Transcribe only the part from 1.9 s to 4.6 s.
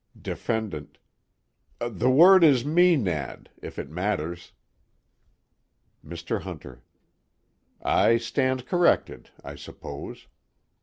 word is "maenad," if it matters.